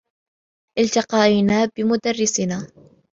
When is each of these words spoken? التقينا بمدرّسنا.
التقينا 0.79 1.69
بمدرّسنا. 1.77 2.67